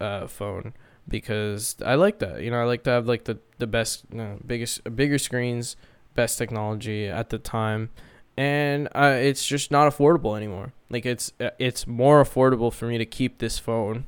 [0.00, 0.72] uh phone
[1.08, 2.42] because I like that.
[2.42, 5.76] You know, I like to have like the the best, you know, biggest, bigger screens,
[6.14, 7.90] best technology at the time,
[8.36, 10.72] and uh, it's just not affordable anymore.
[10.90, 14.06] Like it's uh, it's more affordable for me to keep this phone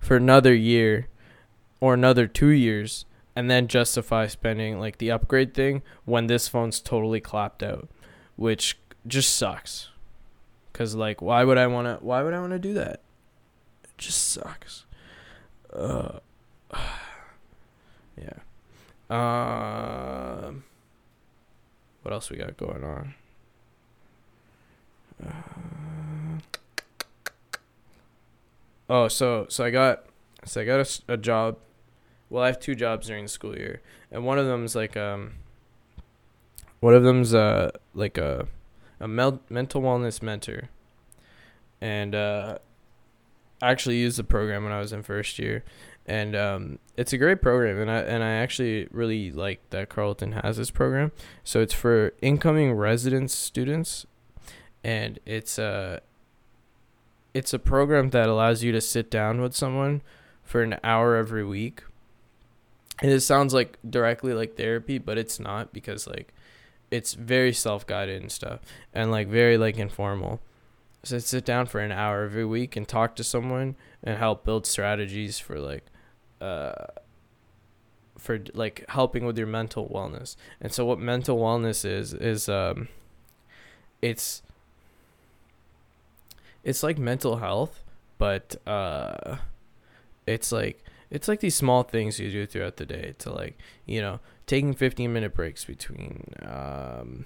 [0.00, 1.08] for another year
[1.80, 6.80] or another two years and then justify spending like the upgrade thing when this phone's
[6.80, 7.88] totally clapped out
[8.36, 9.88] which just sucks
[10.72, 13.00] because like why would i want to why would i want to do that
[13.84, 14.84] it just sucks
[15.72, 16.18] uh,
[18.16, 18.38] yeah.
[19.08, 19.16] Um.
[19.18, 20.52] Uh,
[22.02, 23.14] what else we got going on?
[25.22, 26.38] Uh,
[28.88, 30.06] oh, so so I got
[30.44, 31.58] so I got a, a job.
[32.30, 35.32] Well, I have two jobs during the school year, and one of them's like um.
[36.78, 38.46] One of them's uh like a
[38.98, 40.70] a mel- mental wellness mentor,
[41.80, 42.58] and uh
[43.62, 45.64] I actually used the program when I was in first year,
[46.06, 50.32] and um, it's a great program, and I and I actually really like that Carleton
[50.32, 51.12] has this program.
[51.44, 54.06] So it's for incoming residence students,
[54.82, 56.00] and it's a
[57.34, 60.00] it's a program that allows you to sit down with someone
[60.42, 61.82] for an hour every week.
[63.02, 66.32] And it sounds like directly like therapy, but it's not because like
[66.90, 68.60] it's very self guided and stuff,
[68.92, 70.40] and like very like informal.
[71.02, 74.66] So sit down for an hour every week and talk to someone and help build
[74.66, 75.86] strategies for like
[76.40, 76.86] uh
[78.18, 80.36] for like helping with your mental wellness.
[80.60, 82.88] And so what mental wellness is is um
[84.02, 84.42] it's
[86.64, 87.82] it's like mental health
[88.18, 89.36] but uh
[90.26, 94.00] it's like it's like these small things you do throughout the day to like you
[94.00, 97.24] know taking 15 minute breaks between um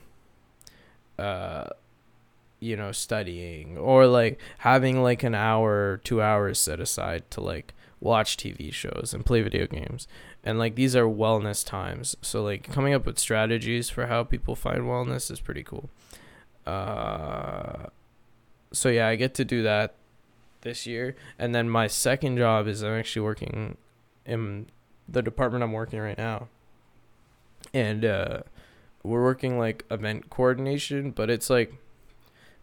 [1.19, 1.69] uh
[2.61, 7.75] you know studying or like having like an hour two hours set aside to like
[8.01, 10.07] watch tv shows and play video games.
[10.45, 12.15] And like these are wellness times.
[12.21, 15.89] So like coming up with strategies for how people find wellness is pretty cool.
[16.67, 17.87] Uh
[18.73, 19.95] so yeah i get to do that
[20.65, 23.77] this year and then my second job is i'm actually working
[24.27, 24.67] in
[25.09, 26.49] the department i'm working right now
[27.73, 28.41] and uh
[29.03, 31.75] we're working like event coordination but it's like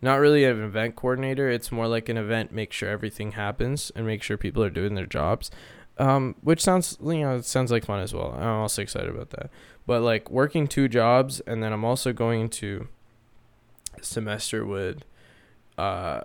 [0.02, 1.50] not really an event coordinator.
[1.50, 4.96] It's more like an event, make sure everything happens and make sure people are doing
[4.96, 5.52] their jobs.
[5.98, 8.32] Um, which sounds you know it sounds like fun as well.
[8.32, 9.52] I'm also excited about that.
[9.86, 12.88] But like working two jobs and then I'm also going to
[14.02, 15.04] semester with
[15.78, 16.22] uh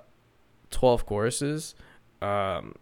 [0.71, 1.75] 12 courses.
[2.23, 2.75] Um,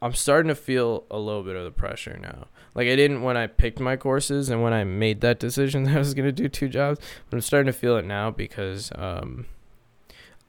[0.00, 2.46] I'm starting to feel a little bit of the pressure now.
[2.74, 5.96] Like I didn't when I picked my courses and when I made that decision that
[5.96, 9.46] I was gonna do two jobs, but I'm starting to feel it now because um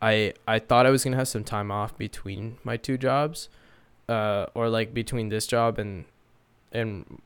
[0.02, 3.50] I I thought I was gonna have some time off between my two jobs,
[4.08, 6.06] uh, or like between this job and
[6.72, 7.22] and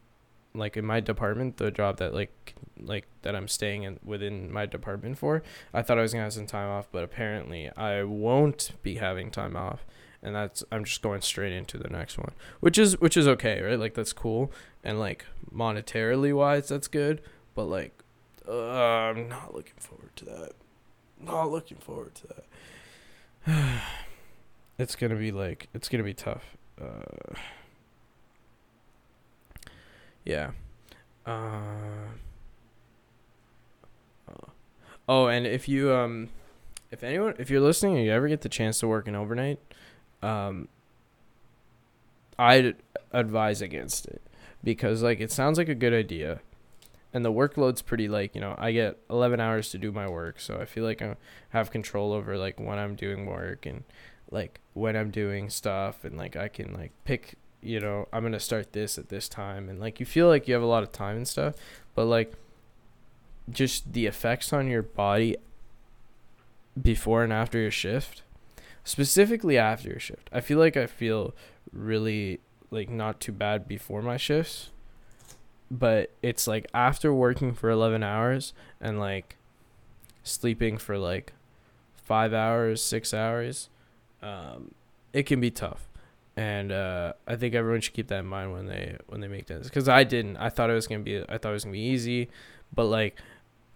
[0.53, 4.65] like in my department, the job that like like that I'm staying in within my
[4.65, 5.43] department for.
[5.73, 9.31] I thought I was gonna have some time off, but apparently I won't be having
[9.31, 9.85] time off,
[10.21, 13.61] and that's I'm just going straight into the next one, which is which is okay,
[13.61, 13.79] right?
[13.79, 14.51] Like that's cool,
[14.83, 17.21] and like monetarily wise, that's good,
[17.55, 18.03] but like
[18.47, 20.51] uh, I'm not looking forward to that.
[21.19, 23.81] Not looking forward to that.
[24.77, 26.57] it's gonna be like it's gonna be tough.
[26.79, 27.33] Uh,
[30.25, 30.51] yeah.
[31.25, 31.61] Uh,
[35.07, 36.29] oh, and if you um,
[36.91, 39.59] if anyone, if you're listening and you ever get the chance to work an overnight,
[40.21, 40.67] um,
[42.37, 42.75] I'd
[43.11, 44.21] advise against it
[44.63, 46.39] because like it sounds like a good idea
[47.13, 50.39] and the workload's pretty like you know i get 11 hours to do my work
[50.39, 51.15] so i feel like i
[51.49, 53.83] have control over like when i'm doing work and
[54.31, 58.39] like when i'm doing stuff and like i can like pick you know i'm gonna
[58.39, 60.91] start this at this time and like you feel like you have a lot of
[60.91, 61.55] time and stuff
[61.95, 62.33] but like
[63.49, 65.35] just the effects on your body
[66.81, 68.21] before and after your shift
[68.83, 71.33] specifically after your shift i feel like i feel
[71.71, 72.39] really
[72.71, 74.69] like not too bad before my shifts
[75.69, 79.37] but it's like after working for 11 hours and like
[80.23, 81.33] sleeping for like
[81.95, 83.69] 5 hours 6 hours
[84.21, 84.73] um,
[85.13, 85.87] it can be tough
[86.35, 89.47] and uh, I think everyone should keep that in mind when they when they make
[89.47, 91.73] this because I didn't I thought it was gonna be I thought it was gonna
[91.73, 92.29] be easy
[92.73, 93.19] but like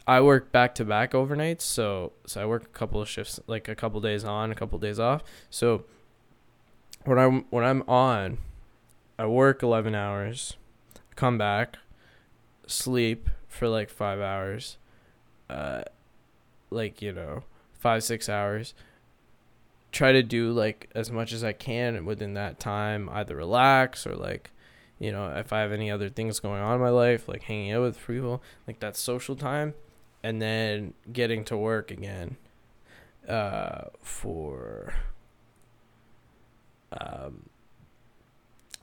[0.08, 3.68] I work back to back overnights so so I work a couple of shifts like
[3.68, 5.86] a couple days on a couple of days off so
[7.05, 8.39] when I'm when I'm on
[9.20, 10.58] I work 11 hours,
[11.16, 11.78] come back,
[12.68, 14.78] sleep for like 5 hours.
[15.49, 15.84] Uh
[16.70, 17.43] like, you know,
[17.74, 18.74] 5 6 hours.
[19.91, 24.15] Try to do like as much as I can within that time, either relax or
[24.15, 24.51] like
[24.99, 27.71] you know, if I have any other things going on in my life, like hanging
[27.71, 29.75] out with people, like that social time,
[30.23, 32.38] and then getting to work again
[33.27, 34.95] uh, for
[36.91, 37.49] um,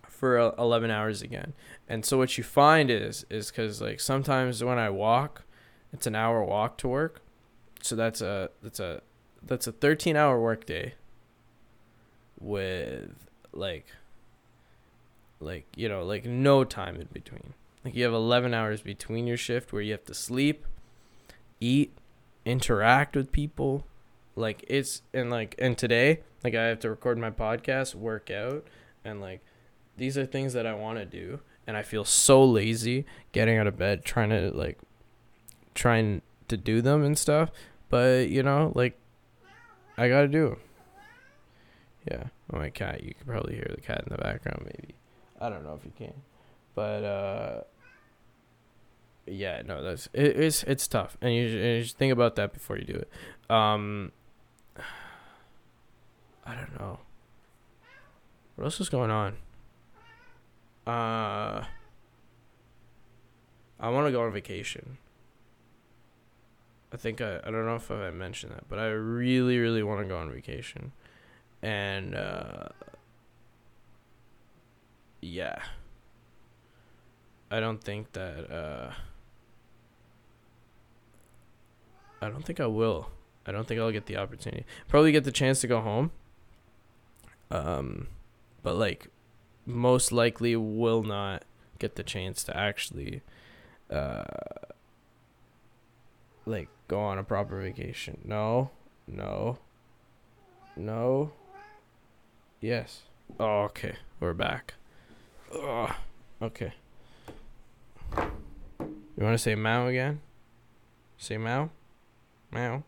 [0.09, 1.55] for 11 hours again.
[1.89, 5.43] And so what you find is is cuz like sometimes when I walk,
[5.93, 7.23] it's an hour walk to work.
[7.83, 9.03] So that's a that's a
[9.47, 10.95] that's a 13 hour workday
[12.41, 13.11] with
[13.53, 13.87] like
[15.41, 17.55] like you know like no time in between.
[17.85, 20.67] Like you have 11 hours between your shift where you have to sleep
[21.61, 21.93] eat
[22.45, 23.87] interact with people.
[24.37, 28.67] Like it's and like and today like i have to record my podcast work out
[29.05, 29.41] and like
[29.97, 33.67] these are things that I want to do and I feel so lazy getting out
[33.67, 34.79] of bed trying to like
[35.75, 37.51] trying to do them and stuff,
[37.89, 38.99] but you know, like
[39.97, 40.57] I got to do.
[42.11, 44.95] Yeah, oh, my cat, you can probably hear the cat in the background maybe.
[45.41, 46.15] I don't know if you can.
[46.75, 47.61] But uh
[49.27, 51.17] yeah, no, that's it, it's it's tough.
[51.23, 53.11] And you, you think about that before you do it.
[53.51, 54.13] Um
[56.47, 56.99] I don't know.
[58.57, 59.37] What else is going on?
[60.87, 61.65] Uh,
[63.81, 64.99] I want to go on vacation.
[66.95, 70.01] I think I I don't know if I mentioned that, but I really really want
[70.01, 70.93] to go on vacation,
[71.61, 72.69] and uh,
[75.21, 75.59] yeah.
[77.51, 78.93] I don't think that uh,
[82.23, 83.11] I don't think I will.
[83.47, 84.65] I don't think I'll get the opportunity.
[84.89, 86.11] Probably get the chance to go home.
[87.51, 88.09] Um,
[88.63, 89.09] but like
[89.67, 91.45] most likely will not
[91.79, 93.23] get the chance to actually
[93.91, 94.25] uh
[96.47, 98.19] like go on a proper vacation.
[98.25, 98.71] No.
[99.09, 99.59] No.
[100.77, 101.33] No.
[102.61, 103.03] Yes.
[103.41, 103.97] Oh, okay.
[104.21, 104.75] We're back.
[105.53, 105.93] Oh,
[106.41, 106.73] okay.
[108.17, 110.21] You want to say Mao again?
[111.19, 111.71] Say Mao?
[112.53, 112.85] Mao?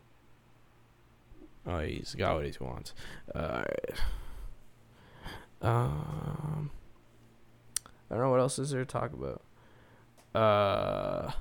[1.67, 2.95] Oh, he's got what he wants.
[3.35, 3.91] Alright.
[5.61, 6.71] Um,
[8.09, 9.43] I don't know what else is there to talk about.
[10.33, 11.33] Uh,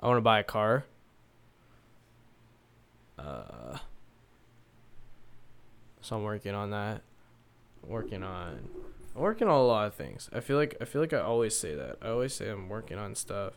[0.00, 0.84] I want to buy a car.
[3.18, 3.78] Uh,
[6.00, 7.02] so I'm working on that.
[7.84, 8.68] Working on,
[9.14, 10.28] I'm working on a lot of things.
[10.32, 11.96] I feel like I feel like I always say that.
[12.02, 13.54] I always say I'm working on stuff,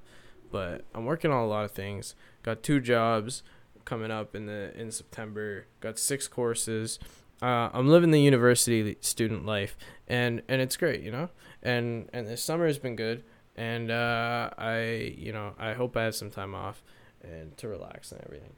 [0.51, 2.15] but I'm working on a lot of things.
[2.43, 3.43] Got two jobs
[3.83, 5.65] coming up in the in September.
[5.81, 6.99] Got six courses
[7.41, 9.75] uh, I'm living the university student life,
[10.07, 11.29] and and it's great, you know.
[11.63, 13.23] And and the summer has been good,
[13.55, 16.83] and uh, I you know I hope I have some time off
[17.23, 18.53] and to relax and everything.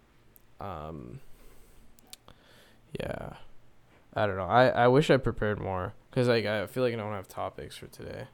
[0.60, 1.20] Um,
[3.00, 3.34] yeah,
[4.14, 4.44] I don't know.
[4.44, 7.76] I I wish I prepared more because like I feel like I don't have topics
[7.78, 8.28] for today.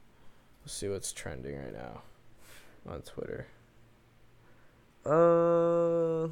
[0.64, 2.02] Let's see what's trending right now
[2.88, 3.48] on Twitter.
[5.06, 6.28] Uh.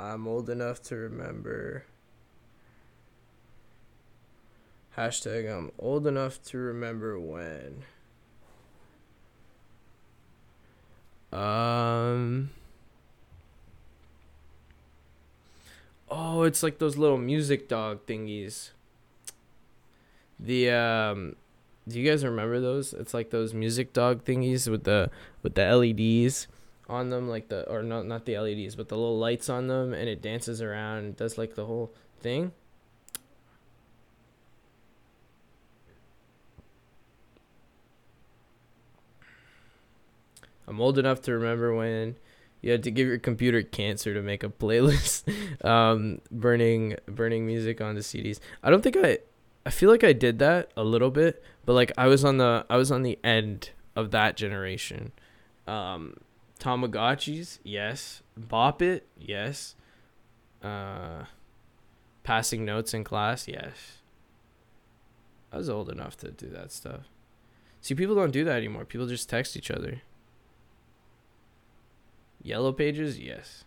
[0.00, 1.84] I'm old enough to remember.
[4.96, 7.84] Hashtag I'm old enough to remember when.
[11.38, 12.48] Um.
[16.10, 18.70] Oh, it's like those little music dog thingies.
[20.38, 21.36] The um
[21.86, 22.94] do you guys remember those?
[22.94, 25.10] It's like those music dog thingies with the
[25.42, 26.48] with the LEDs
[26.90, 29.94] on them like the or not not the LEDs, but the little lights on them
[29.94, 32.52] and it dances around does like the whole thing.
[40.66, 42.16] I'm old enough to remember when
[42.60, 45.24] you had to give your computer cancer to make a playlist
[45.64, 48.40] um, burning burning music onto CDs.
[48.62, 49.18] I don't think I
[49.64, 52.66] I feel like I did that a little bit, but like I was on the
[52.68, 55.12] I was on the end of that generation.
[55.66, 56.14] Um
[56.60, 58.22] Tamagotchis, yes.
[58.36, 59.74] Bop it, yes.
[60.62, 61.24] Uh
[62.22, 64.02] passing notes in class, yes.
[65.52, 67.08] I was old enough to do that stuff.
[67.80, 68.84] See, people don't do that anymore.
[68.84, 70.02] People just text each other.
[72.42, 73.64] Yellow pages, yes.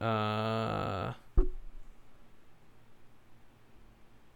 [0.00, 1.12] Uh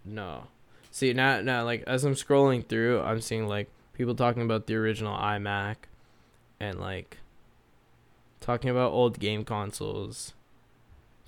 [0.05, 0.49] No.
[0.90, 3.70] See now now like as I'm scrolling through, I'm seeing like
[4.03, 5.76] people talking about the original iMac
[6.59, 7.18] and like
[8.40, 10.34] talking about old game consoles.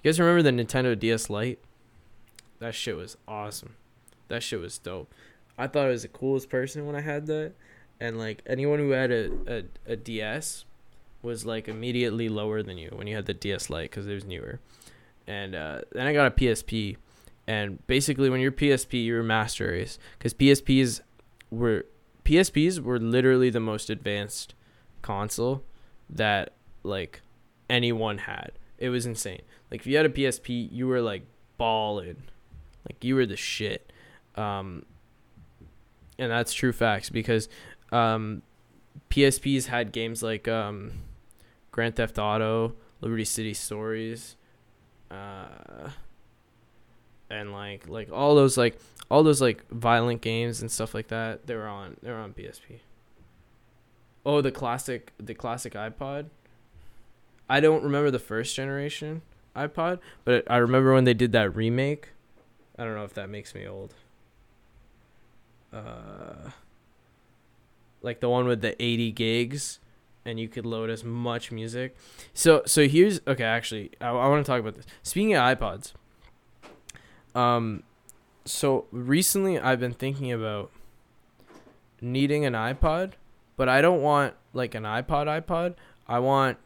[0.03, 1.61] You guys remember the Nintendo DS Lite?
[2.59, 3.77] That shit was awesome.
[4.27, 5.15] That shit was dope.
[5.57, 7.53] I thought I was the coolest person when I had that.
[8.01, 10.65] And like anyone who had a, a, a DS
[11.23, 14.25] was like immediately lower than you when you had the DS Lite because it was
[14.25, 14.59] newer.
[15.29, 16.97] And uh, then I got a PSP
[17.47, 21.03] and basically when you're PSP you're master race because PSPs
[21.53, 21.87] were
[22.25, 24.55] PSPs were literally the most advanced
[25.03, 25.63] console
[26.09, 27.23] that like
[27.69, 28.53] anyone had.
[28.79, 29.43] It was insane.
[29.71, 31.27] Like if you had a PSP, you were like
[31.59, 32.25] balling,
[32.89, 33.93] like you were the shit.
[34.37, 34.85] Um,
[36.19, 37.49] and that's true facts because
[37.93, 38.43] um,
[39.11, 40.93] PSPs had games like um,
[41.71, 44.37] Grand Theft Auto, Liberty City Stories.
[45.11, 45.91] Uh,
[47.31, 48.79] and like like all those like
[49.11, 52.33] all those like violent games and stuff like that they were on they were on
[52.33, 52.81] PSP.
[54.27, 56.27] Oh, the classic the classic iPod.
[57.49, 59.23] I don't remember the first generation
[59.55, 62.11] iPod, but I remember when they did that remake.
[62.79, 63.95] I don't know if that makes me old.
[65.73, 66.51] Uh
[68.03, 69.81] like the one with the 80 gigs
[70.25, 71.97] and you could load as much music.
[72.33, 74.87] So so here's okay, actually, I, I want to talk about this.
[75.03, 75.93] Speaking of iPods,
[77.35, 77.83] um,
[78.45, 80.71] so recently I've been thinking about
[82.01, 83.13] needing an iPod,
[83.57, 85.75] but I don't want like an iPod iPod.
[86.07, 86.59] I want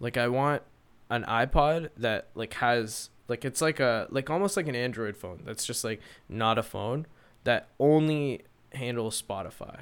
[0.00, 0.62] like I want
[1.10, 5.42] an iPod that like has like it's like a like almost like an Android phone
[5.44, 7.06] that's just like not a phone
[7.44, 8.42] that only
[8.72, 9.80] handles Spotify.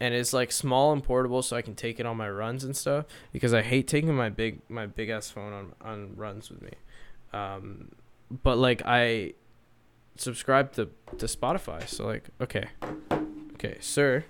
[0.00, 2.76] And it's like small and portable so I can take it on my runs and
[2.76, 6.62] stuff because I hate taking my big my big ass phone on on runs with
[6.62, 6.72] me.
[7.32, 7.92] Um
[8.42, 9.34] but like I
[10.16, 11.86] subscribe to to Spotify.
[11.86, 12.68] So like, okay,
[13.54, 14.24] okay, sir,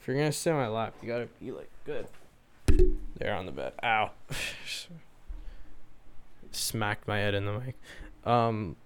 [0.00, 2.06] if you're gonna sit on my lap, you gotta be like good.
[3.16, 3.72] There on the bed.
[3.82, 4.10] Ow.
[6.52, 7.76] Smacked my head in the mic.
[8.24, 8.76] Um.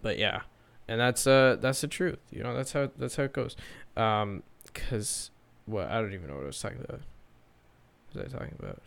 [0.00, 0.42] But yeah,
[0.86, 2.18] and that's uh that's the truth.
[2.30, 3.56] You know that's how that's how it goes.
[3.96, 4.42] Um,
[4.74, 5.30] cause
[5.66, 7.00] what I don't even know what I was talking about.
[8.12, 8.80] What was I talking about?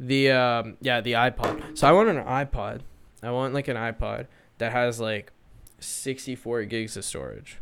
[0.00, 1.76] The um yeah, the iPod.
[1.76, 2.80] So I want an iPod.
[3.22, 4.26] I want like an iPod
[4.58, 5.32] that has like
[5.80, 7.58] 64 gigs of storage.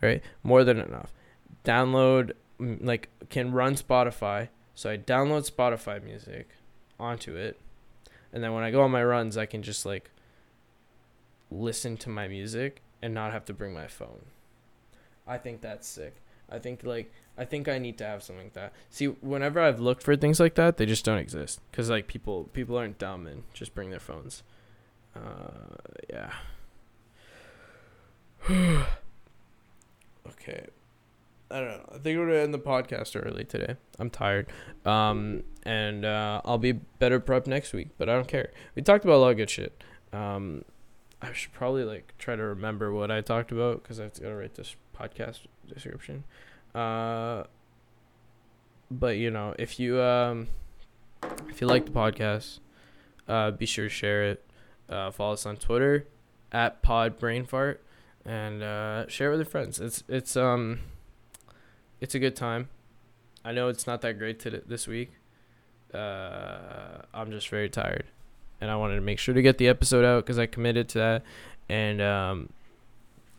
[0.00, 0.22] Right?
[0.42, 1.12] More than enough.
[1.64, 4.48] Download like can run Spotify.
[4.74, 6.48] So I download Spotify music
[6.98, 7.58] onto it.
[8.32, 10.10] And then when I go on my runs, I can just like
[11.50, 14.26] listen to my music and not have to bring my phone.
[15.26, 16.16] I think that's sick.
[16.50, 18.72] I think like I think I need to have something like that.
[18.90, 22.44] See, whenever I've looked for things like that, they just don't exist because like people
[22.52, 24.42] people aren't dumb and just bring their phones.
[25.16, 25.76] Uh,
[26.08, 26.30] yeah.
[30.28, 30.66] okay.
[31.50, 31.88] I don't know.
[31.94, 33.76] I think we're gonna end the podcast early today.
[33.98, 34.46] I'm tired.
[34.84, 38.50] Um, and uh, I'll be better prep next week, but I don't care.
[38.74, 39.82] We talked about a lot of good shit.
[40.12, 40.64] Um,
[41.20, 44.22] I should probably like try to remember what I talked about because I have to
[44.22, 46.24] gotta write this podcast description.
[46.74, 47.44] Uh,
[48.90, 50.48] but you know, if you um,
[51.48, 52.58] if you like the podcast,
[53.28, 54.44] uh, be sure to share it.
[54.88, 56.06] Uh, follow us on Twitter
[56.52, 57.82] at Pod Brain Fart,
[58.24, 59.80] and uh, share it with your friends.
[59.80, 60.80] It's it's um,
[62.00, 62.68] it's a good time.
[63.44, 65.12] I know it's not that great today this week.
[65.92, 68.04] Uh, I'm just very tired,
[68.60, 70.98] and I wanted to make sure to get the episode out because I committed to
[70.98, 71.22] that,
[71.68, 72.50] and um,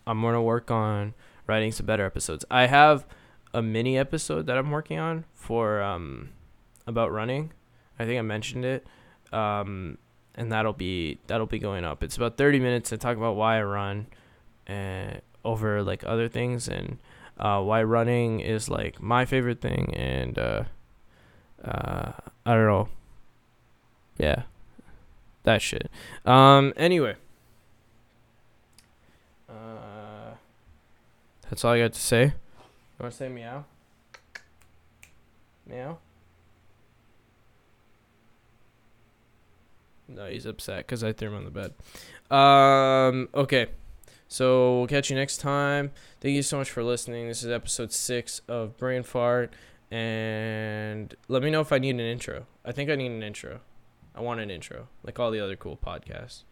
[0.07, 1.13] I'm gonna work on
[1.47, 2.45] writing some better episodes.
[2.49, 3.05] I have
[3.55, 6.29] a mini episode that I'm working on for um
[6.85, 7.53] about running.
[7.97, 8.85] I think I mentioned it.
[9.31, 9.97] Um
[10.35, 12.03] and that'll be that'll be going up.
[12.03, 14.07] It's about 30 minutes to talk about why I run
[14.67, 16.97] and over like other things and
[17.37, 20.63] uh, why running is like my favorite thing and uh,
[21.63, 22.11] uh,
[22.45, 22.89] I don't know.
[24.17, 24.43] Yeah.
[25.43, 25.89] That shit.
[26.25, 27.15] Um anyway.
[29.49, 30.33] Uh
[31.49, 32.33] That's all I got to say.
[32.97, 33.65] You want to say meow?
[35.67, 35.97] Meow?
[40.07, 41.73] No, he's upset because I threw him on the bed.
[42.31, 43.67] Um, okay.
[44.27, 45.91] So we'll catch you next time.
[46.21, 47.27] Thank you so much for listening.
[47.27, 49.53] This is episode six of Brain Fart.
[49.91, 52.45] And let me know if I need an intro.
[52.63, 53.59] I think I need an intro.
[54.15, 56.43] I want an intro, like all the other cool podcasts.